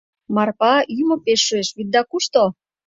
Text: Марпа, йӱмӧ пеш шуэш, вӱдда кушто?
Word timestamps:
Марпа, 0.35 0.73
йӱмӧ 0.95 1.17
пеш 1.25 1.39
шуэш, 1.47 1.67
вӱдда 1.77 2.01
кушто? 2.09 2.43